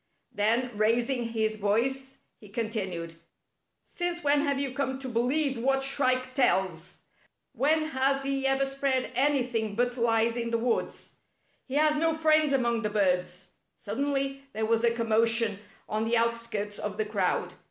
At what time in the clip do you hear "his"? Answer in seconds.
1.29-1.57